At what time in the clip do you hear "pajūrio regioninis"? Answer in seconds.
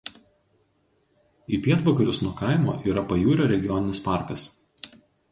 3.11-4.01